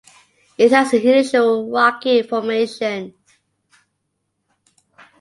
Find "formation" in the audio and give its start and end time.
2.23-3.13